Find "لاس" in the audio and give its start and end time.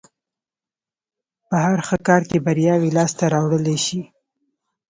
2.97-3.11